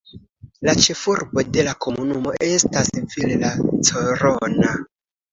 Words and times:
La 0.67 0.73
ĉefurbo 0.83 1.43
de 1.57 1.65
la 1.67 1.73
komunumo 1.85 2.33
estas 2.47 2.89
Villa 3.11 3.51
Corona. 3.91 4.73